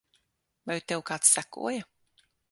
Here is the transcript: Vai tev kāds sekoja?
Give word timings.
Vai 0.69 0.77
tev 0.91 1.03
kāds 1.09 1.33
sekoja? 1.37 1.85